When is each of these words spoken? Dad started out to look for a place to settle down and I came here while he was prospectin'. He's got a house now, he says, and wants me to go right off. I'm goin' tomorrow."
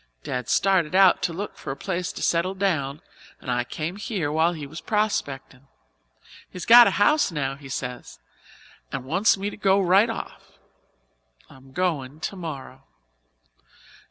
Dad 0.23 0.49
started 0.49 0.95
out 0.95 1.21
to 1.21 1.31
look 1.31 1.57
for 1.59 1.69
a 1.69 1.77
place 1.77 2.11
to 2.13 2.23
settle 2.23 2.55
down 2.55 3.03
and 3.39 3.51
I 3.51 3.63
came 3.63 3.97
here 3.97 4.31
while 4.31 4.53
he 4.53 4.65
was 4.65 4.81
prospectin'. 4.81 5.67
He's 6.49 6.65
got 6.65 6.87
a 6.87 6.97
house 6.97 7.31
now, 7.31 7.53
he 7.55 7.69
says, 7.69 8.17
and 8.91 9.05
wants 9.05 9.37
me 9.37 9.51
to 9.51 9.57
go 9.57 9.79
right 9.79 10.09
off. 10.09 10.57
I'm 11.51 11.71
goin' 11.71 12.19
tomorrow." 12.19 12.83